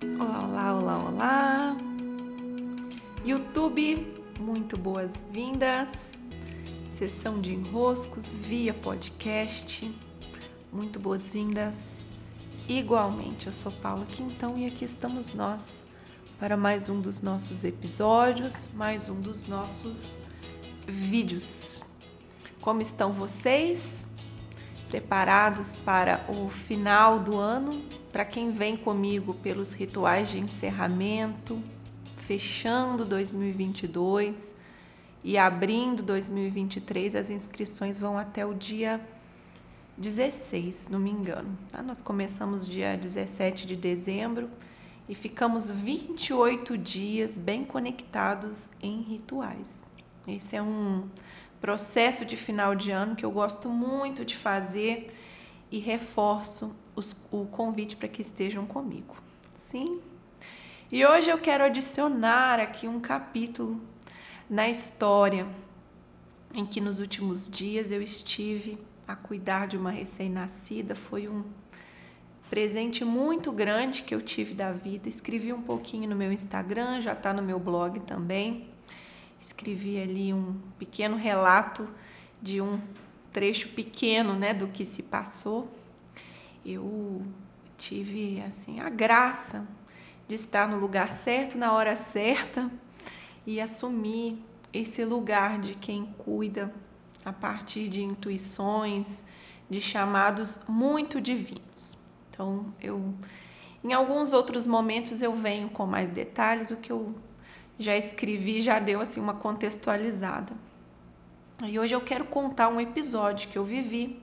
Olá, 0.00 0.74
olá, 0.74 0.98
olá! 0.98 1.76
YouTube, 3.24 4.14
muito 4.38 4.78
boas-vindas. 4.78 6.12
Sessão 6.86 7.40
de 7.40 7.52
enroscos 7.52 8.38
via 8.38 8.72
podcast, 8.72 9.92
muito 10.72 11.00
boas-vindas. 11.00 11.98
Igualmente, 12.68 13.48
eu 13.48 13.52
sou 13.52 13.72
Paula 13.72 14.06
Quintão 14.06 14.56
e 14.56 14.66
aqui 14.66 14.84
estamos 14.84 15.34
nós 15.34 15.82
para 16.38 16.56
mais 16.56 16.88
um 16.88 17.00
dos 17.00 17.20
nossos 17.20 17.64
episódios, 17.64 18.70
mais 18.74 19.08
um 19.08 19.20
dos 19.20 19.48
nossos 19.48 20.16
vídeos. 20.86 21.82
Como 22.60 22.80
estão 22.80 23.12
vocês? 23.12 24.06
Preparados 24.88 25.76
para 25.76 26.24
o 26.30 26.48
final 26.48 27.18
do 27.18 27.36
ano? 27.36 27.82
Para 28.10 28.24
quem 28.24 28.50
vem 28.50 28.74
comigo 28.74 29.34
pelos 29.34 29.74
rituais 29.74 30.30
de 30.30 30.38
encerramento, 30.38 31.62
fechando 32.26 33.04
2022 33.04 34.56
e 35.22 35.36
abrindo 35.36 36.02
2023, 36.02 37.16
as 37.16 37.28
inscrições 37.28 37.98
vão 37.98 38.16
até 38.16 38.46
o 38.46 38.54
dia 38.54 38.98
16, 39.98 40.74
se 40.74 40.92
não 40.92 40.98
me 40.98 41.10
engano. 41.10 41.58
Tá? 41.70 41.82
Nós 41.82 42.00
começamos 42.00 42.66
dia 42.66 42.96
17 42.96 43.66
de 43.66 43.76
dezembro 43.76 44.48
e 45.06 45.14
ficamos 45.14 45.70
28 45.70 46.78
dias 46.78 47.36
bem 47.36 47.62
conectados 47.62 48.70
em 48.80 49.02
rituais. 49.02 49.82
Esse 50.26 50.56
é 50.56 50.62
um 50.62 51.08
processo 51.60 52.24
de 52.24 52.36
final 52.36 52.74
de 52.74 52.90
ano 52.90 53.16
que 53.16 53.24
eu 53.24 53.30
gosto 53.30 53.68
muito 53.68 54.24
de 54.24 54.36
fazer 54.36 55.14
e 55.70 55.78
reforço 55.78 56.74
os, 56.94 57.14
o 57.30 57.46
convite 57.46 57.96
para 57.96 58.08
que 58.08 58.22
estejam 58.22 58.66
comigo. 58.66 59.16
Sim? 59.54 60.00
E 60.90 61.04
hoje 61.04 61.28
eu 61.28 61.38
quero 61.38 61.64
adicionar 61.64 62.58
aqui 62.58 62.88
um 62.88 63.00
capítulo 63.00 63.80
na 64.48 64.68
história 64.68 65.46
em 66.54 66.64
que 66.64 66.80
nos 66.80 66.98
últimos 66.98 67.48
dias 67.48 67.90
eu 67.90 68.00
estive 68.00 68.78
a 69.06 69.14
cuidar 69.14 69.66
de 69.66 69.76
uma 69.76 69.90
recém-nascida. 69.90 70.94
Foi 70.94 71.28
um 71.28 71.44
presente 72.48 73.04
muito 73.04 73.52
grande 73.52 74.02
que 74.02 74.14
eu 74.14 74.22
tive 74.22 74.54
da 74.54 74.72
vida. 74.72 75.08
Escrevi 75.08 75.52
um 75.52 75.60
pouquinho 75.60 76.08
no 76.08 76.16
meu 76.16 76.32
Instagram, 76.32 77.00
já 77.00 77.12
está 77.12 77.32
no 77.32 77.42
meu 77.42 77.58
blog 77.58 78.00
também. 78.00 78.68
Escrevi 79.40 80.00
ali 80.00 80.32
um 80.32 80.58
pequeno 80.78 81.16
relato 81.16 81.88
de 82.40 82.60
um 82.60 82.80
trecho 83.32 83.68
pequeno, 83.70 84.34
né, 84.34 84.52
do 84.52 84.68
que 84.68 84.84
se 84.84 85.02
passou. 85.02 85.70
Eu 86.64 87.22
tive 87.76 88.42
assim 88.42 88.80
a 88.80 88.88
graça 88.88 89.66
de 90.26 90.34
estar 90.34 90.68
no 90.68 90.78
lugar 90.78 91.12
certo 91.12 91.56
na 91.56 91.72
hora 91.72 91.96
certa 91.96 92.70
e 93.46 93.60
assumir 93.60 94.42
esse 94.72 95.04
lugar 95.04 95.58
de 95.58 95.74
quem 95.74 96.04
cuida 96.18 96.74
a 97.24 97.32
partir 97.32 97.88
de 97.88 98.02
intuições, 98.02 99.24
de 99.70 99.80
chamados 99.80 100.60
muito 100.68 101.20
divinos. 101.20 101.98
Então, 102.30 102.66
eu 102.80 103.14
em 103.82 103.92
alguns 103.92 104.32
outros 104.32 104.66
momentos 104.66 105.22
eu 105.22 105.32
venho 105.34 105.68
com 105.70 105.86
mais 105.86 106.10
detalhes, 106.10 106.70
o 106.70 106.76
que 106.76 106.90
eu 106.90 107.14
já 107.78 107.96
escrevi 107.96 108.60
já 108.60 108.78
deu 108.78 109.00
assim 109.00 109.20
uma 109.20 109.34
contextualizada. 109.34 110.52
E 111.64 111.78
hoje 111.78 111.94
eu 111.94 112.00
quero 112.00 112.24
contar 112.24 112.68
um 112.68 112.80
episódio 112.80 113.48
que 113.48 113.58
eu 113.58 113.64
vivi 113.64 114.22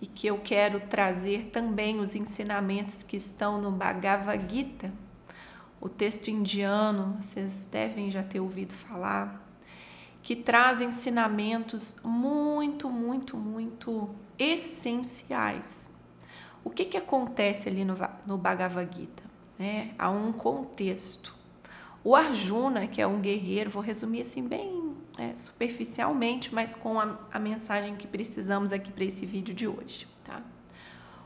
e 0.00 0.06
que 0.06 0.26
eu 0.26 0.38
quero 0.38 0.80
trazer 0.80 1.50
também 1.52 1.98
os 2.00 2.14
ensinamentos 2.14 3.02
que 3.02 3.16
estão 3.16 3.60
no 3.60 3.70
Bhagavad 3.70 4.52
Gita, 4.52 4.92
o 5.80 5.88
texto 5.88 6.28
indiano, 6.28 7.16
vocês 7.20 7.66
devem 7.70 8.10
já 8.10 8.22
ter 8.22 8.40
ouvido 8.40 8.74
falar, 8.74 9.44
que 10.22 10.34
traz 10.36 10.80
ensinamentos 10.80 11.96
muito, 12.02 12.90
muito, 12.90 13.36
muito 13.36 14.10
essenciais. 14.38 15.88
O 16.64 16.70
que, 16.70 16.84
que 16.84 16.96
acontece 16.96 17.68
ali 17.68 17.84
no, 17.84 17.94
no 18.26 18.36
Bhagavad 18.36 18.88
Gita? 18.94 19.22
Né? 19.58 19.94
Há 19.98 20.10
um 20.10 20.32
contexto. 20.32 21.37
O 22.04 22.14
Arjuna, 22.14 22.86
que 22.86 23.02
é 23.02 23.06
um 23.06 23.20
guerreiro, 23.20 23.70
vou 23.70 23.82
resumir 23.82 24.20
assim 24.20 24.46
bem 24.46 24.94
é, 25.18 25.34
superficialmente, 25.34 26.54
mas 26.54 26.74
com 26.74 27.00
a, 27.00 27.18
a 27.32 27.38
mensagem 27.38 27.96
que 27.96 28.06
precisamos 28.06 28.72
aqui 28.72 28.90
para 28.90 29.04
esse 29.04 29.26
vídeo 29.26 29.54
de 29.54 29.66
hoje. 29.66 30.06
Tá? 30.24 30.40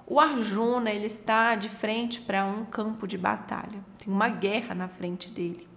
O 0.07 0.19
Arjuna 0.19 0.91
ele 0.91 1.07
está 1.07 1.55
de 1.55 1.69
frente 1.69 2.21
para 2.21 2.45
um 2.45 2.65
campo 2.65 3.07
de 3.07 3.19
batalha, 3.19 3.85
tem 3.99 4.13
uma 4.13 4.29
guerra 4.29 4.75
na 4.75 4.89
frente 4.89 5.31
dele. 5.31 5.69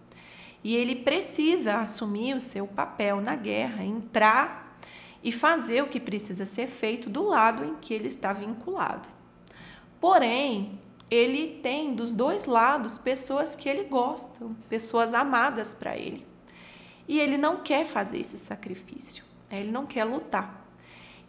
E 0.63 0.75
ele 0.75 0.95
precisa 0.95 1.75
assumir 1.75 2.33
o 2.35 2.39
seu 2.39 2.65
papel 2.65 3.21
na 3.21 3.35
guerra, 3.35 3.83
entrar 3.83 4.79
e 5.21 5.31
fazer 5.31 5.83
o 5.83 5.87
que 5.87 5.99
precisa 5.99 6.45
ser 6.45 6.67
feito 6.67 7.09
do 7.09 7.23
lado 7.23 7.63
em 7.63 7.75
que 7.75 7.93
ele 7.93 8.07
está 8.07 8.33
vinculado. 8.33 9.07
Porém, 9.99 10.79
ele 11.09 11.59
tem 11.61 11.93
dos 11.93 12.13
dois 12.13 12.45
lados 12.45 12.97
pessoas 12.97 13.55
que 13.55 13.69
ele 13.69 13.83
gosta, 13.83 14.45
pessoas 14.69 15.13
amadas 15.13 15.73
para 15.73 15.95
ele. 15.95 16.25
E 17.07 17.19
ele 17.19 17.37
não 17.37 17.57
quer 17.57 17.85
fazer 17.85 18.19
esse 18.19 18.37
sacrifício, 18.37 19.23
né? 19.49 19.59
ele 19.59 19.71
não 19.71 19.85
quer 19.85 20.03
lutar. 20.03 20.65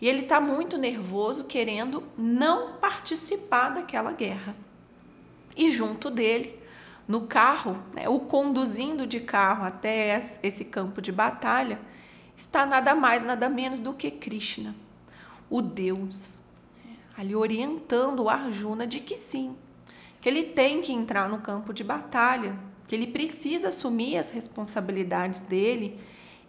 E 0.01 0.09
ele 0.09 0.23
está 0.23 0.41
muito 0.41 0.77
nervoso, 0.77 1.45
querendo 1.45 2.03
não 2.17 2.75
participar 2.75 3.71
daquela 3.71 4.13
guerra. 4.13 4.55
E 5.57 5.71
junto 5.71 6.11
dele, 6.11 6.59
no 7.09 7.23
carro, 7.23 7.83
né, 7.95 8.09
o 8.09 8.21
conduzindo 8.21 9.07
de 9.07 9.21
carro 9.21 9.65
até 9.65 10.21
esse 10.43 10.65
campo 10.65 11.01
de 11.01 11.13
batalha, 11.13 11.79
está 12.37 12.67
nada 12.67 12.95
mais, 12.95 13.23
nada 13.23 13.49
menos 13.49 13.81
do 13.81 13.95
que 13.95 14.11
Krishna, 14.11 14.75
o 15.49 15.63
Deus, 15.63 16.41
né, 16.85 16.97
ali 17.17 17.35
orientando 17.35 18.25
o 18.25 18.29
Arjuna 18.29 18.87
de 18.87 19.01
que 19.01 19.17
sim, 19.17 19.57
que 20.27 20.31
ele 20.31 20.43
tem 20.43 20.81
que 20.83 20.93
entrar 20.93 21.29
no 21.29 21.39
campo 21.39 21.73
de 21.73 21.85
batalha, 21.85 22.59
que 22.89 22.97
ele 22.97 23.07
precisa 23.07 23.69
assumir 23.69 24.17
as 24.17 24.29
responsabilidades 24.31 25.39
dele 25.39 26.01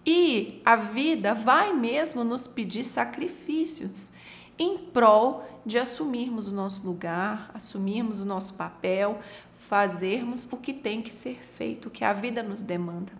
e 0.04 0.64
a 0.66 0.76
vida 0.76 1.36
vai 1.36 1.72
mesmo 1.74 2.24
nos 2.24 2.48
pedir 2.48 2.84
sacrifícios 2.84 4.14
em 4.58 4.80
prol 4.80 5.48
de 5.64 5.78
assumirmos 5.78 6.48
o 6.48 6.56
nosso 6.56 6.88
lugar, 6.88 7.52
assumirmos 7.54 8.20
o 8.20 8.26
nosso 8.26 8.56
papel, 8.56 9.20
fazermos 9.60 10.52
o 10.52 10.58
que 10.58 10.74
tem 10.74 11.04
que 11.04 11.14
ser 11.14 11.38
feito, 11.56 11.88
o 11.88 11.92
que 11.92 12.04
a 12.04 12.14
vida 12.14 12.42
nos 12.42 12.64
demanda. 12.64 13.14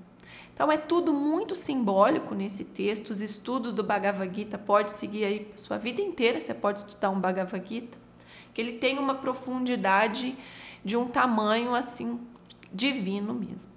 Então 0.56 0.72
é 0.72 0.78
tudo 0.80 1.14
muito 1.14 1.56
simbólico 1.56 2.34
nesse 2.34 2.64
texto. 2.66 3.12
Os 3.12 3.22
estudos 3.22 3.76
do 3.76 3.84
Bhagavad 3.84 4.36
Gita 4.36 4.58
pode 4.58 4.90
seguir 4.90 5.24
aí 5.24 5.52
sua 5.56 5.78
vida 5.78 6.02
inteira, 6.02 6.40
você 6.40 6.56
pode 6.56 6.80
estudar 6.80 7.12
um 7.12 7.20
Bhagavad 7.20 7.64
Gita, 7.64 8.07
que 8.58 8.62
ele 8.62 8.74
tem 8.74 8.98
uma 8.98 9.14
profundidade 9.14 10.36
de 10.84 10.98
um 10.98 11.08
tamanho 11.08 11.76
assim 11.76 12.20
divino 12.74 13.32
mesmo. 13.32 13.72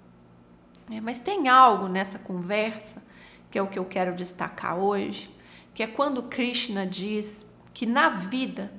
É, 0.89 0.99
mas 0.99 1.19
tem 1.19 1.47
algo 1.47 1.87
nessa 1.87 2.17
conversa, 2.17 3.03
que 3.51 3.59
é 3.59 3.61
o 3.61 3.67
que 3.67 3.77
eu 3.77 3.85
quero 3.85 4.15
destacar 4.15 4.79
hoje, 4.79 5.29
que 5.71 5.83
é 5.83 5.87
quando 5.87 6.23
Krishna 6.23 6.87
diz 6.87 7.45
que 7.75 7.85
na 7.85 8.09
vida 8.09 8.73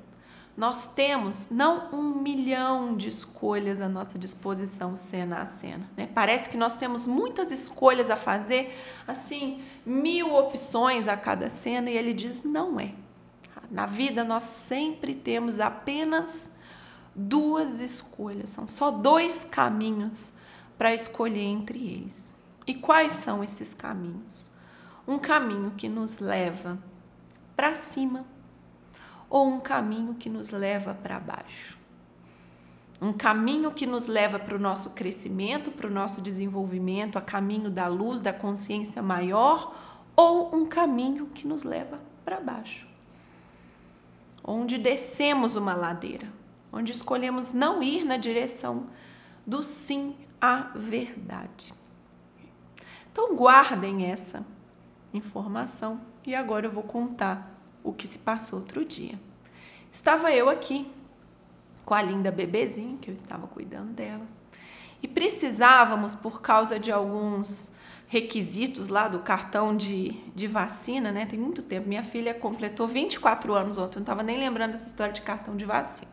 nós 0.57 0.89
temos 0.89 1.51
não 1.51 1.89
um 1.93 2.21
milhão 2.21 2.95
de 2.95 3.09
escolhas 3.09 3.81
à 3.81 3.89
nossa 3.89 4.19
disposição 4.19 4.97
cena 4.97 5.39
a 5.39 5.47
cena. 5.47 5.89
Né? 5.97 6.09
Parece 6.13 6.51
que 6.51 6.57
nós 6.57 6.75
temos 6.75 7.07
muitas 7.07 7.53
escolhas 7.53 8.11
a 8.11 8.17
fazer, 8.17 8.77
assim, 9.07 9.63
mil 9.87 10.35
opções 10.35 11.07
a 11.07 11.17
cada 11.17 11.49
cena, 11.49 11.89
e 11.89 11.97
ele 11.97 12.13
diz: 12.13 12.43
não 12.43 12.81
é. 12.81 12.93
Na 13.73 13.87
vida 13.87 14.23
nós 14.23 14.45
sempre 14.45 15.15
temos 15.15 15.59
apenas 15.59 16.51
duas 17.15 17.81
escolhas, 17.81 18.51
são 18.51 18.69
só 18.69 18.91
dois 18.91 19.45
caminhos 19.45 20.35
para 20.77 20.93
escolher 20.93 21.45
entre 21.45 21.79
eles. 21.79 22.35
E 22.67 22.75
quais 22.75 23.13
são 23.13 23.43
esses 23.43 23.73
caminhos? 23.73 24.53
Um 25.09 25.19
caminho 25.19 25.73
que 25.77 25.89
nos 25.89 26.19
leva 26.19 26.79
para 27.57 27.75
cima 27.75 28.27
ou 29.31 29.49
um 29.49 29.61
caminho 29.61 30.15
que 30.15 30.29
nos 30.29 30.51
leva 30.51 30.93
para 30.93 31.19
baixo. 31.19 31.79
Um 33.01 33.13
caminho 33.13 33.73
que 33.73 33.87
nos 33.87 34.07
leva 34.07 34.39
para 34.39 34.55
o 34.55 34.61
nosso 34.61 34.91
crescimento, 34.91 35.73
para 35.73 35.87
o 35.87 35.91
nosso 35.91 36.21
desenvolvimento, 36.21 37.17
a 37.17 37.23
caminho 37.23 37.71
da 37.71 37.89
luz, 37.89 38.21
da 38.21 38.33
consciência 38.33 39.03
maior, 39.03 39.75
ou 40.15 40.55
um 40.55 40.67
caminho 40.67 41.27
que 41.27 41.47
nos 41.47 41.63
leva 41.63 41.99
para 42.25 42.39
baixo, 42.39 42.87
onde 44.45 44.79
descemos 44.79 45.57
uma 45.57 45.75
ladeira, 45.75 46.33
onde 46.73 46.93
escolhemos 46.93 47.53
não 47.53 47.83
ir 47.83 48.05
na 48.05 48.17
direção 48.17 48.87
do 49.47 49.63
sim 49.63 50.17
à 50.41 50.71
verdade. 50.75 51.73
Então, 53.11 53.37
guardem 53.37 54.07
essa 54.07 54.45
informação 55.13 56.01
e 56.27 56.35
agora 56.35 56.67
eu 56.67 56.73
vou 56.73 56.83
contar 56.83 57.53
o 57.85 57.93
que 57.93 58.07
se 58.07 58.19
passou 58.19 58.61
outro 58.61 58.85
dia. 58.85 59.19
Estava 59.91 60.33
eu 60.33 60.49
aqui 60.49 60.91
com 61.85 61.95
a 61.95 62.03
linda 62.03 62.31
bebezinha, 62.31 62.97
que 62.99 63.11
eu 63.11 63.15
estava 63.15 63.47
cuidando 63.47 63.93
dela. 63.93 64.27
E 65.03 65.09
precisávamos, 65.09 66.15
por 66.15 66.41
causa 66.41 66.79
de 66.79 66.93
alguns 66.93 67.75
requisitos 68.13 68.89
lá 68.89 69.09
do 69.09 69.21
cartão 69.21 69.75
de, 69.75 70.11
de 70.35 70.47
vacina, 70.47 71.11
né? 71.11 71.25
Tem 71.25 71.39
muito 71.39 71.63
tempo. 71.63 71.89
Minha 71.89 72.03
filha 72.03 72.35
completou 72.35 72.87
24 72.87 73.55
anos 73.55 73.79
ontem, 73.79 73.97
eu 73.97 74.01
não 74.01 74.03
estava 74.03 74.23
nem 74.23 74.39
lembrando 74.39 74.73
dessa 74.73 74.87
história 74.87 75.15
de 75.15 75.23
cartão 75.23 75.57
de 75.57 75.65
vacina. 75.65 76.11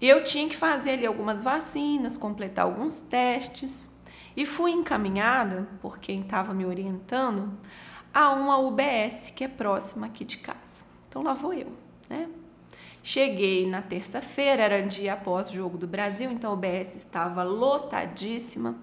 Eu 0.00 0.24
tinha 0.24 0.48
que 0.48 0.56
fazer 0.56 0.90
ali 0.90 1.06
algumas 1.06 1.40
vacinas, 1.40 2.16
completar 2.16 2.64
alguns 2.64 2.98
testes. 2.98 3.94
E 4.36 4.44
fui 4.44 4.72
encaminhada, 4.72 5.68
por 5.80 6.00
quem 6.00 6.22
estava 6.22 6.52
me 6.52 6.66
orientando, 6.66 7.56
a 8.12 8.30
uma 8.30 8.58
UBS 8.58 9.30
que 9.36 9.44
é 9.44 9.48
próxima 9.48 10.06
aqui 10.06 10.24
de 10.24 10.38
casa. 10.38 10.84
Então 11.08 11.22
lá 11.22 11.32
vou 11.32 11.54
eu, 11.54 11.72
né? 12.10 12.28
Cheguei 13.04 13.70
na 13.70 13.80
terça-feira, 13.80 14.64
era 14.64 14.82
dia 14.82 15.12
após 15.12 15.48
o 15.48 15.54
jogo 15.54 15.78
do 15.78 15.86
Brasil, 15.86 16.32
então 16.32 16.50
a 16.50 16.54
UBS 16.54 16.96
estava 16.96 17.44
lotadíssima. 17.44 18.74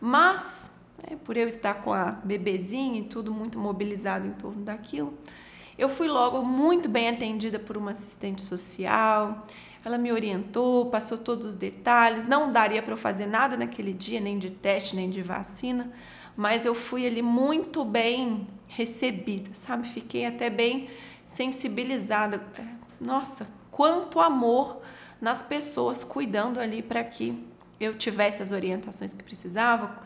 Mas, 0.00 0.75
né, 1.08 1.16
por 1.24 1.36
eu 1.36 1.46
estar 1.46 1.74
com 1.74 1.92
a 1.92 2.10
bebezinha 2.10 3.00
e 3.00 3.04
tudo 3.04 3.32
muito 3.32 3.58
mobilizado 3.58 4.26
em 4.26 4.32
torno 4.32 4.62
daquilo, 4.62 5.16
eu 5.78 5.88
fui 5.88 6.08
logo 6.08 6.42
muito 6.42 6.88
bem 6.88 7.08
atendida 7.08 7.58
por 7.58 7.76
uma 7.76 7.90
assistente 7.90 8.42
social. 8.42 9.46
Ela 9.84 9.98
me 9.98 10.10
orientou, 10.10 10.86
passou 10.86 11.18
todos 11.18 11.46
os 11.46 11.54
detalhes. 11.54 12.26
Não 12.26 12.50
daria 12.50 12.82
para 12.82 12.94
eu 12.94 12.96
fazer 12.96 13.26
nada 13.26 13.56
naquele 13.56 13.92
dia, 13.92 14.18
nem 14.18 14.38
de 14.38 14.50
teste, 14.50 14.96
nem 14.96 15.10
de 15.10 15.20
vacina, 15.22 15.92
mas 16.34 16.64
eu 16.64 16.74
fui 16.74 17.06
ali 17.06 17.20
muito 17.20 17.84
bem 17.84 18.46
recebida, 18.66 19.50
sabe? 19.54 19.86
Fiquei 19.88 20.24
até 20.24 20.48
bem 20.48 20.88
sensibilizada 21.26 22.42
é, 22.58 22.64
nossa, 23.00 23.46
quanto 23.70 24.20
amor 24.20 24.80
nas 25.20 25.42
pessoas 25.42 26.02
cuidando 26.02 26.58
ali 26.58 26.82
para 26.82 27.04
que 27.04 27.42
eu 27.78 27.94
tivesse 27.96 28.42
as 28.42 28.52
orientações 28.52 29.12
que 29.12 29.22
precisava, 29.22 30.00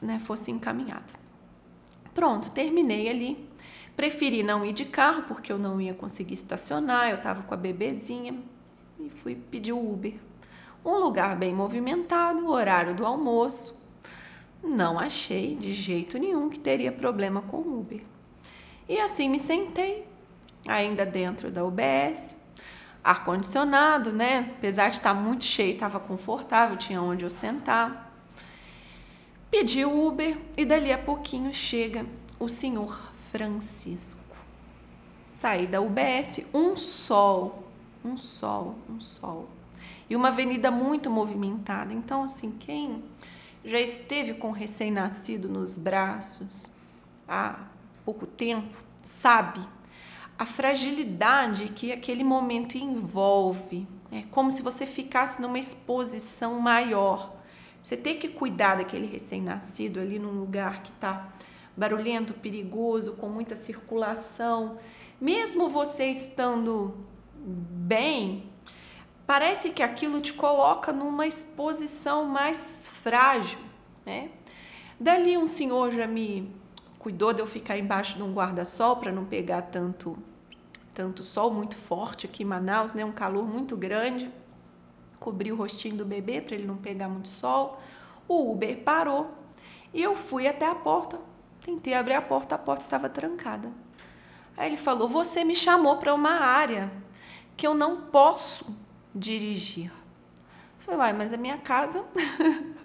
né, 0.00 0.18
fosse 0.18 0.50
encaminhada. 0.50 1.20
Pronto, 2.14 2.50
terminei 2.50 3.08
ali. 3.08 3.48
Preferi 3.96 4.42
não 4.42 4.64
ir 4.64 4.72
de 4.72 4.84
carro 4.84 5.24
porque 5.28 5.52
eu 5.52 5.58
não 5.58 5.80
ia 5.80 5.94
conseguir 5.94 6.34
estacionar, 6.34 7.10
eu 7.10 7.16
estava 7.16 7.42
com 7.42 7.52
a 7.52 7.56
bebezinha 7.56 8.34
e 8.98 9.10
fui 9.10 9.34
pedir 9.34 9.72
o 9.72 9.92
Uber. 9.92 10.14
Um 10.84 10.96
lugar 10.96 11.36
bem 11.36 11.54
movimentado, 11.54 12.48
horário 12.48 12.94
do 12.94 13.04
almoço. 13.04 13.78
Não 14.62 14.98
achei 14.98 15.54
de 15.54 15.72
jeito 15.72 16.18
nenhum 16.18 16.48
que 16.48 16.58
teria 16.58 16.92
problema 16.92 17.42
com 17.42 17.58
o 17.58 17.80
Uber. 17.80 18.02
E 18.88 18.98
assim 18.98 19.28
me 19.28 19.38
sentei, 19.38 20.06
ainda 20.66 21.06
dentro 21.06 21.50
da 21.50 21.64
UBS, 21.64 22.34
ar-condicionado, 23.04 24.12
né? 24.12 24.52
Apesar 24.58 24.88
de 24.88 24.96
estar 24.96 25.14
muito 25.14 25.44
cheio, 25.44 25.74
estava 25.74 26.00
confortável, 26.00 26.76
tinha 26.76 27.00
onde 27.00 27.24
eu 27.24 27.30
sentar. 27.30 28.09
Pedi 29.50 29.84
o 29.84 30.06
Uber 30.06 30.38
e 30.56 30.64
dali 30.64 30.92
a 30.92 30.98
pouquinho 30.98 31.52
chega 31.52 32.06
o 32.38 32.48
senhor 32.48 33.10
Francisco. 33.32 34.20
Saí 35.32 35.66
da 35.66 35.80
UBS, 35.80 36.46
um 36.54 36.76
sol, 36.76 37.64
um 38.04 38.16
sol, 38.16 38.76
um 38.88 39.00
sol. 39.00 39.48
E 40.08 40.14
uma 40.14 40.28
avenida 40.28 40.70
muito 40.70 41.10
movimentada. 41.10 41.92
Então, 41.92 42.22
assim, 42.22 42.52
quem 42.52 43.02
já 43.64 43.80
esteve 43.80 44.34
com 44.34 44.52
recém-nascido 44.52 45.48
nos 45.48 45.76
braços 45.76 46.70
há 47.26 47.58
pouco 48.04 48.26
tempo, 48.26 48.76
sabe 49.02 49.60
a 50.38 50.46
fragilidade 50.46 51.70
que 51.70 51.90
aquele 51.90 52.22
momento 52.22 52.78
envolve. 52.78 53.86
É 54.12 54.22
como 54.30 54.50
se 54.50 54.62
você 54.62 54.86
ficasse 54.86 55.42
numa 55.42 55.58
exposição 55.58 56.60
maior. 56.60 57.39
Você 57.82 57.96
tem 57.96 58.18
que 58.18 58.28
cuidar 58.28 58.76
daquele 58.76 59.06
recém-nascido 59.06 60.00
ali 60.00 60.18
num 60.18 60.38
lugar 60.38 60.82
que 60.82 60.90
está 60.90 61.32
barulhento, 61.76 62.34
perigoso, 62.34 63.12
com 63.14 63.28
muita 63.28 63.56
circulação. 63.56 64.78
Mesmo 65.20 65.68
você 65.68 66.06
estando 66.06 66.94
bem, 67.34 68.50
parece 69.26 69.70
que 69.70 69.82
aquilo 69.82 70.20
te 70.20 70.32
coloca 70.32 70.92
numa 70.92 71.26
exposição 71.26 72.24
mais 72.24 72.86
frágil, 72.86 73.58
né? 74.04 74.30
Dali 74.98 75.38
um 75.38 75.46
senhor 75.46 75.92
já 75.92 76.06
me 76.06 76.54
cuidou 76.98 77.32
de 77.32 77.40
eu 77.40 77.46
ficar 77.46 77.78
embaixo 77.78 78.16
de 78.16 78.22
um 78.22 78.34
guarda-sol 78.34 78.96
para 78.96 79.10
não 79.10 79.24
pegar 79.24 79.62
tanto 79.62 80.18
tanto 80.92 81.24
sol 81.24 81.50
muito 81.50 81.76
forte 81.76 82.26
aqui 82.26 82.42
em 82.42 82.46
Manaus, 82.46 82.92
né? 82.92 83.04
Um 83.04 83.12
calor 83.12 83.46
muito 83.46 83.74
grande. 83.76 84.30
Cobri 85.20 85.52
o 85.52 85.56
rostinho 85.56 85.96
do 85.96 86.04
bebê 86.04 86.40
para 86.40 86.56
ele 86.56 86.66
não 86.66 86.76
pegar 86.76 87.08
muito 87.08 87.28
sol. 87.28 87.80
O 88.26 88.50
Uber 88.50 88.82
parou 88.82 89.30
e 89.94 90.02
eu 90.02 90.16
fui 90.16 90.48
até 90.48 90.66
a 90.66 90.74
porta. 90.74 91.20
Tentei 91.64 91.94
abrir 91.94 92.14
a 92.14 92.22
porta, 92.22 92.56
a 92.56 92.58
porta 92.58 92.82
estava 92.82 93.08
trancada. 93.08 93.70
Aí 94.56 94.68
ele 94.68 94.76
falou: 94.76 95.08
"Você 95.08 95.44
me 95.44 95.54
chamou 95.54 95.98
para 95.98 96.12
uma 96.12 96.40
área 96.40 96.90
que 97.56 97.64
eu 97.64 97.74
não 97.74 98.00
posso 98.00 98.66
dirigir". 99.14 99.92
Eu 99.92 100.84
falei: 100.84 101.00
"Uai, 101.00 101.12
mas 101.12 101.32
a 101.32 101.36
minha 101.36 101.58
casa 101.58 102.04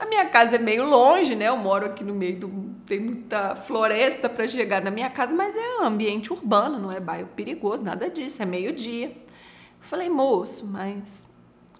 A 0.00 0.06
minha 0.06 0.24
casa 0.30 0.56
é 0.56 0.58
meio 0.58 0.84
longe, 0.86 1.36
né? 1.36 1.48
Eu 1.48 1.58
moro 1.58 1.84
aqui 1.84 2.02
no 2.02 2.14
meio 2.14 2.40
do. 2.40 2.74
tem 2.86 2.98
muita 2.98 3.54
floresta 3.54 4.30
para 4.30 4.48
chegar 4.48 4.80
na 4.82 4.90
minha 4.90 5.10
casa, 5.10 5.36
mas 5.36 5.54
é 5.54 5.84
ambiente 5.84 6.32
urbano, 6.32 6.78
não 6.78 6.90
é 6.90 6.98
bairro 6.98 7.28
perigoso, 7.36 7.84
nada 7.84 8.08
disso, 8.08 8.42
é 8.42 8.46
meio-dia. 8.46 9.14
Falei, 9.78 10.08
moço, 10.08 10.66
mas 10.66 11.28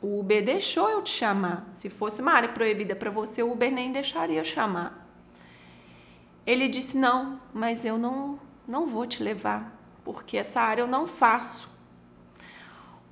o 0.02 0.18
Uber 0.18 0.44
deixou 0.44 0.88
eu 0.88 1.02
te 1.02 1.10
chamar. 1.10 1.68
Se 1.72 1.90
fosse 1.90 2.22
uma 2.22 2.32
área 2.32 2.48
proibida 2.48 2.96
para 2.96 3.10
você, 3.10 3.42
o 3.42 3.52
Uber 3.52 3.70
nem 3.70 3.92
deixaria 3.92 4.42
chamar. 4.42 5.06
Ele 6.46 6.68
disse: 6.68 6.96
Não, 6.96 7.40
mas 7.52 7.84
eu 7.84 7.98
não, 7.98 8.38
não 8.66 8.86
vou 8.86 9.06
te 9.06 9.22
levar, 9.22 9.78
porque 10.04 10.36
essa 10.36 10.60
área 10.60 10.82
eu 10.82 10.86
não 10.86 11.06
faço. 11.06 11.68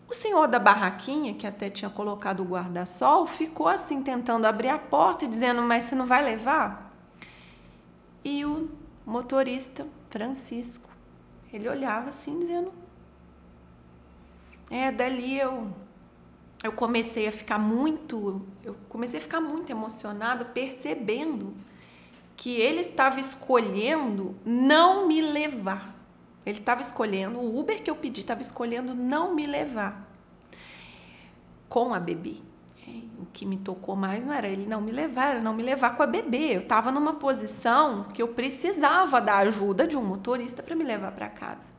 O 0.09 0.15
senhor 0.15 0.49
da 0.49 0.59
barraquinha, 0.59 1.35
que 1.35 1.47
até 1.47 1.69
tinha 1.69 1.91
colocado 1.91 2.41
o 2.41 2.47
guarda-sol, 2.47 3.27
ficou 3.27 3.69
assim 3.69 4.03
tentando 4.03 4.47
abrir 4.47 4.71
a 4.71 4.79
porta 4.79 5.27
e 5.27 5.29
dizendo: 5.29 5.61
Mas 5.61 5.85
você 5.85 5.95
não 5.95 6.07
vai 6.07 6.25
levar? 6.25 6.91
E 8.25 8.45
o 8.47 8.71
motorista, 9.05 9.87
Francisco, 10.09 10.89
ele 11.53 11.69
olhava 11.69 12.09
assim, 12.09 12.41
dizendo: 12.41 12.73
É, 14.71 14.91
dali 14.91 15.39
eu. 15.39 15.71
Eu 16.63 16.73
comecei 16.73 17.29
a 17.29 17.33
ficar 17.33 17.59
muito, 17.59 18.43
eu 18.65 18.75
comecei 18.89 19.21
a 19.21 19.23
ficar 19.23 19.41
muito 19.41 19.71
emocionada 19.71 20.45
percebendo 20.45 21.55
que 22.37 22.61
ele 22.61 22.81
estava 22.81 23.21
escolhendo 23.21 24.35
não 24.45 25.07
me 25.07 25.21
levar. 25.21 25.95
Ele 26.45 26.59
estava 26.59 26.81
escolhendo, 26.81 27.39
o 27.39 27.59
Uber 27.59 27.83
que 27.83 27.91
eu 27.91 27.97
pedi 27.97 28.21
estava 28.21 28.41
escolhendo 28.41 28.95
não 28.95 29.35
me 29.35 29.47
levar 29.47 30.09
com 31.69 31.95
a 31.95 32.01
bebê. 32.01 32.37
O 33.21 33.27
que 33.27 33.45
me 33.45 33.59
tocou 33.59 33.95
mais 33.95 34.25
não 34.25 34.33
era 34.33 34.49
ele 34.49 34.67
não 34.67 34.81
me 34.81 34.91
levar, 34.91 35.33
era 35.33 35.41
não 35.41 35.53
me 35.53 35.63
levar 35.63 35.97
com 35.97 36.03
a 36.03 36.07
bebê. 36.07 36.57
Eu 36.57 36.61
estava 36.61 36.91
numa 36.91 37.15
posição 37.15 38.05
que 38.05 38.23
eu 38.23 38.29
precisava 38.29 39.21
da 39.21 39.37
ajuda 39.39 39.87
de 39.87 39.97
um 39.97 40.03
motorista 40.03 40.63
para 40.63 40.75
me 40.75 40.85
levar 40.85 41.13
para 41.13 41.29
casa. 41.29 41.78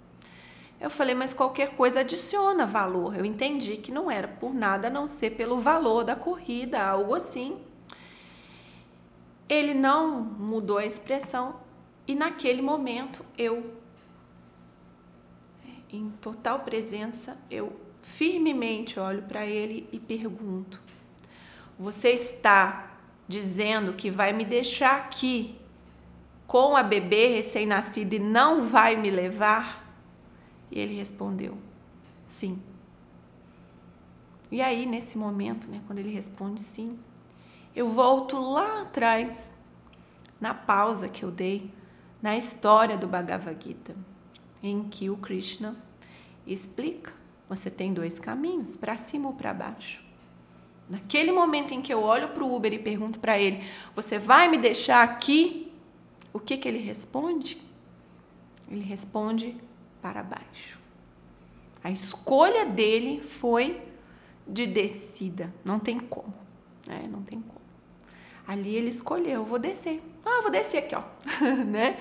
Eu 0.80 0.90
falei, 0.90 1.14
mas 1.14 1.34
qualquer 1.34 1.76
coisa 1.76 2.00
adiciona 2.00 2.66
valor. 2.66 3.18
Eu 3.18 3.26
entendi 3.26 3.78
que 3.78 3.92
não 3.92 4.10
era 4.10 4.28
por 4.28 4.54
nada 4.54 4.88
a 4.88 4.92
não 4.92 5.08
ser 5.08 5.32
pelo 5.32 5.60
valor 5.60 6.04
da 6.04 6.16
corrida, 6.16 6.82
algo 6.82 7.14
assim. 7.14 7.58
Ele 9.48 9.74
não 9.74 10.22
mudou 10.22 10.78
a 10.78 10.86
expressão 10.86 11.56
e 12.08 12.16
naquele 12.16 12.62
momento 12.62 13.26
eu 13.38 13.80
em 15.92 16.12
total 16.22 16.60
presença, 16.60 17.38
eu 17.50 17.76
firmemente 18.04 19.00
olho 19.00 19.24
para 19.24 19.46
ele 19.46 19.90
e 19.92 20.00
pergunto: 20.00 20.80
Você 21.78 22.10
está 22.12 22.92
dizendo 23.28 23.94
que 23.94 24.10
vai 24.10 24.32
me 24.32 24.46
deixar 24.46 24.96
aqui 24.98 25.56
com 26.46 26.76
a 26.76 26.84
bebê 26.84 27.28
recém-nascida 27.28 28.16
e 28.16 28.20
não 28.20 28.62
vai 28.62 28.96
me 28.96 29.10
levar? 29.10 29.88
E 30.72 30.80
ele 30.80 30.96
respondeu: 30.96 31.58
Sim. 32.26 32.62
E 34.52 34.62
aí, 34.62 34.86
nesse 34.86 35.18
momento, 35.18 35.70
né, 35.70 35.82
quando 35.86 36.00
ele 36.00 36.12
responde 36.12 36.62
sim, 36.62 36.98
eu 37.76 37.90
volto 37.90 38.40
lá 38.40 38.82
atrás, 38.82 39.52
na 40.42 40.54
pausa 40.54 41.08
que 41.08 41.24
eu 41.24 41.30
dei, 41.30 41.72
na 42.22 42.36
história 42.36 42.98
do 42.98 43.08
Bhagavad 43.08 43.58
Gita 43.64 43.96
em 44.62 44.84
que 44.84 45.10
o 45.10 45.18
Krishna 45.18 45.76
explica: 46.46 47.14
você 47.48 47.70
tem 47.70 47.94
dois 47.94 48.20
caminhos, 48.20 48.76
para 48.78 48.98
cima 48.98 49.30
ou 49.30 49.34
para 49.34 49.54
baixo. 49.54 50.04
Naquele 50.90 51.32
momento 51.32 51.74
em 51.74 51.82
que 51.82 51.94
eu 51.94 52.02
olho 52.02 52.30
para 52.30 52.44
o 52.44 52.56
Uber 52.56 52.74
e 52.74 52.80
pergunto 52.80 53.20
para 53.20 53.40
ele: 53.40 53.64
Você 53.96 54.18
vai 54.18 54.48
me 54.48 54.58
deixar 54.58 55.04
aqui? 55.04 55.72
O 56.34 56.40
que, 56.40 56.58
que 56.58 56.68
ele 56.68 56.80
responde? 56.80 57.62
Ele 58.70 58.84
responde 58.84 59.56
para 60.01 60.24
baixo. 60.24 60.79
A 61.84 61.91
escolha 61.91 62.65
dele 62.65 63.22
foi 63.22 63.82
de 64.48 64.65
descida, 64.65 65.53
não 65.63 65.79
tem 65.79 66.00
como, 66.00 66.34
né? 66.88 67.08
Não 67.10 67.22
tem 67.22 67.39
como. 67.39 67.60
Ali 68.48 68.75
ele 68.75 68.89
escolheu, 68.89 69.46
vou 69.46 69.60
descer. 69.60 70.01
Ah, 70.25 70.41
vou 70.41 70.51
descer 70.51 70.79
aqui, 70.79 70.96
ó, 70.96 71.03
né? 71.65 71.98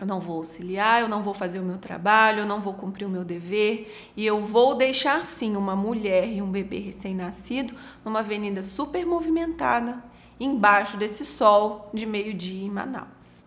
Eu 0.00 0.06
não 0.06 0.20
vou 0.20 0.38
auxiliar, 0.38 1.02
eu 1.02 1.08
não 1.08 1.22
vou 1.22 1.34
fazer 1.34 1.60
o 1.60 1.62
meu 1.62 1.78
trabalho, 1.78 2.40
eu 2.40 2.46
não 2.46 2.60
vou 2.60 2.74
cumprir 2.74 3.04
o 3.04 3.08
meu 3.08 3.24
dever 3.24 4.12
e 4.16 4.26
eu 4.26 4.40
vou 4.40 4.74
deixar 4.74 5.22
sim 5.22 5.56
uma 5.56 5.76
mulher 5.76 6.28
e 6.28 6.42
um 6.42 6.50
bebê 6.50 6.78
recém-nascido 6.78 7.74
numa 8.04 8.20
avenida 8.20 8.62
super 8.62 9.06
movimentada, 9.06 10.02
embaixo 10.38 10.96
desse 10.96 11.24
sol 11.24 11.90
de 11.94 12.06
meio-dia 12.06 12.64
em 12.64 12.70
Manaus. 12.70 13.44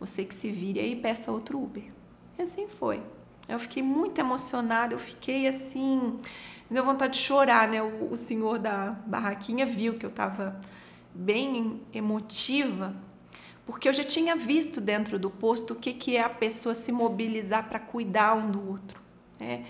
Você 0.00 0.24
que 0.24 0.34
se 0.34 0.50
vire 0.50 0.80
aí 0.80 0.92
e 0.92 0.96
peça 0.96 1.30
outro 1.30 1.62
Uber. 1.62 1.95
E 2.38 2.42
assim 2.42 2.68
foi. 2.68 3.02
Eu 3.48 3.58
fiquei 3.58 3.82
muito 3.82 4.18
emocionada, 4.18 4.94
eu 4.94 4.98
fiquei 4.98 5.46
assim, 5.46 6.18
me 6.68 6.74
deu 6.74 6.84
vontade 6.84 7.18
de 7.18 7.24
chorar, 7.24 7.68
né? 7.68 7.82
O, 7.82 8.12
o 8.12 8.16
senhor 8.16 8.58
da 8.58 8.96
barraquinha 9.06 9.64
viu 9.64 9.94
que 9.94 10.04
eu 10.04 10.10
estava 10.10 10.60
bem 11.14 11.80
emotiva 11.92 12.94
porque 13.66 13.88
eu 13.88 13.92
já 13.92 14.04
tinha 14.04 14.36
visto 14.36 14.80
dentro 14.80 15.18
do 15.18 15.28
posto 15.28 15.72
o 15.72 15.76
que, 15.76 15.92
que 15.92 16.16
é 16.16 16.22
a 16.22 16.30
pessoa 16.30 16.72
se 16.72 16.92
mobilizar 16.92 17.68
para 17.68 17.80
cuidar 17.80 18.34
um 18.34 18.48
do 18.48 18.70
outro. 18.70 19.00
Né? 19.40 19.66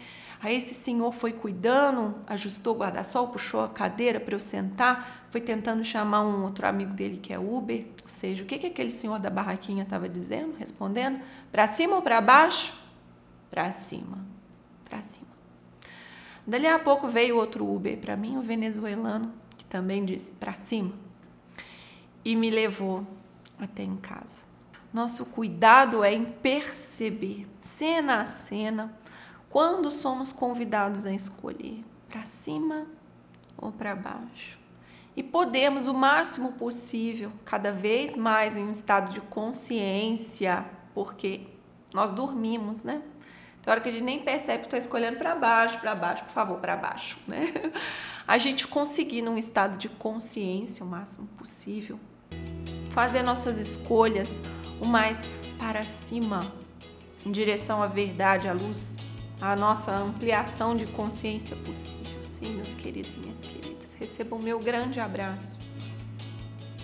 Aí 0.46 0.54
esse 0.54 0.74
senhor 0.74 1.12
foi 1.12 1.32
cuidando, 1.32 2.14
ajustou 2.24 2.76
o 2.76 2.78
guarda-sol, 2.78 3.26
puxou 3.26 3.64
a 3.64 3.68
cadeira 3.68 4.20
para 4.20 4.32
eu 4.32 4.40
sentar, 4.40 5.26
foi 5.28 5.40
tentando 5.40 5.82
chamar 5.82 6.22
um 6.22 6.44
outro 6.44 6.64
amigo 6.68 6.92
dele 6.92 7.16
que 7.16 7.32
é 7.32 7.38
Uber. 7.38 7.84
Ou 8.00 8.08
seja, 8.08 8.44
o 8.44 8.46
que, 8.46 8.56
que 8.56 8.66
aquele 8.68 8.92
senhor 8.92 9.18
da 9.18 9.28
barraquinha 9.28 9.82
estava 9.82 10.08
dizendo, 10.08 10.54
respondendo? 10.56 11.20
Para 11.50 11.66
cima 11.66 11.96
ou 11.96 12.02
para 12.02 12.20
baixo? 12.20 12.72
Para 13.50 13.72
cima, 13.72 14.18
para 14.88 15.02
cima. 15.02 15.26
Dali 16.46 16.68
a 16.68 16.78
pouco 16.78 17.08
veio 17.08 17.36
outro 17.36 17.68
Uber 17.68 17.98
para 17.98 18.16
mim, 18.16 18.36
o 18.36 18.40
venezuelano, 18.40 19.32
que 19.58 19.64
também 19.64 20.04
disse 20.04 20.30
para 20.30 20.54
cima. 20.54 20.92
E 22.24 22.36
me 22.36 22.50
levou 22.50 23.04
até 23.58 23.82
em 23.82 23.96
casa. 23.96 24.42
Nosso 24.92 25.26
cuidado 25.26 26.04
é 26.04 26.14
em 26.14 26.24
perceber, 26.24 27.48
cena 27.60 28.20
a 28.20 28.26
cena, 28.26 28.96
quando 29.50 29.90
somos 29.90 30.32
convidados 30.32 31.06
a 31.06 31.12
escolher 31.12 31.84
para 32.08 32.24
cima 32.24 32.86
ou 33.56 33.72
para 33.72 33.94
baixo. 33.94 34.58
E 35.16 35.22
podemos, 35.22 35.86
o 35.86 35.94
máximo 35.94 36.52
possível, 36.52 37.32
cada 37.44 37.72
vez 37.72 38.14
mais 38.14 38.56
em 38.56 38.64
um 38.64 38.70
estado 38.70 39.14
de 39.14 39.20
consciência, 39.22 40.64
porque 40.94 41.46
nós 41.94 42.12
dormimos, 42.12 42.82
né? 42.82 43.02
Tem 43.62 43.72
hora 43.72 43.80
que 43.80 43.88
a 43.88 43.92
gente 43.92 44.04
nem 44.04 44.18
percebe 44.20 44.58
que 44.58 44.66
estou 44.66 44.78
escolhendo 44.78 45.18
para 45.18 45.34
baixo, 45.34 45.80
para 45.80 45.94
baixo, 45.94 46.24
por 46.24 46.32
favor, 46.32 46.58
para 46.58 46.76
baixo, 46.76 47.18
né? 47.26 47.52
A 48.28 48.36
gente 48.36 48.66
conseguir 48.66 49.22
num 49.22 49.38
estado 49.38 49.78
de 49.78 49.88
consciência 49.88 50.84
o 50.84 50.88
máximo 50.88 51.26
possível, 51.38 51.98
fazer 52.90 53.22
nossas 53.22 53.56
escolhas 53.56 54.42
o 54.80 54.86
mais 54.86 55.22
para 55.58 55.84
cima, 55.86 56.52
em 57.24 57.32
direção 57.32 57.82
à 57.82 57.86
verdade, 57.86 58.48
à 58.48 58.52
luz, 58.52 58.96
à 59.40 59.54
nossa 59.54 59.96
ampliação 59.96 60.76
de 60.76 60.86
consciência 60.86 61.56
possível. 61.56 62.24
Sim, 62.24 62.54
meus 62.54 62.74
queridos 62.74 63.14
e 63.14 63.18
minhas 63.20 63.38
queridas, 63.38 63.94
recebam 63.94 64.38
meu 64.38 64.58
grande 64.58 65.00
abraço 65.00 65.58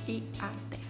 e 0.09 0.23
até. 0.39 0.81